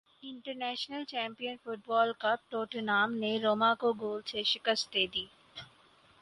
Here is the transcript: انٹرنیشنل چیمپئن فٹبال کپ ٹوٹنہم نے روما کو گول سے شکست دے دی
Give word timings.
انٹرنیشنل 0.23 1.03
چیمپئن 1.05 1.55
فٹبال 1.63 2.09
کپ 2.19 2.49
ٹوٹنہم 2.51 3.11
نے 3.15 3.31
روما 3.43 3.71
کو 3.81 3.89
گول 4.01 4.21
سے 4.25 4.43
شکست 4.53 4.85
دے 4.93 5.05
دی 5.13 5.25